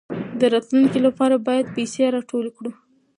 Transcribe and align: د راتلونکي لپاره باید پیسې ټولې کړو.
د 0.39 0.41
راتلونکي 0.53 0.99
لپاره 1.07 1.35
باید 1.47 1.73
پیسې 1.75 2.01
ټولې 2.29 2.51
کړو. 2.57 2.71